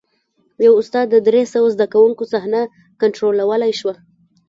یوه 0.65 0.77
استاد 0.81 1.05
د 1.11 1.15
درې 1.27 1.43
سوه 1.53 1.67
زده 1.75 1.85
کوونکو 1.93 2.23
صحنه 2.33 2.61
کنټرولولی 3.01 3.71
شوه. 3.79 3.95